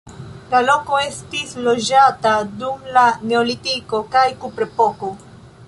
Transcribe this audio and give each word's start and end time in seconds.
La 0.51 0.61
loko 0.67 0.95
estis 1.01 1.51
loĝata 1.67 2.31
dum 2.63 2.89
la 2.97 3.05
neolitiko 3.33 4.01
kaj 4.17 4.25
kuprepoko. 4.47 5.13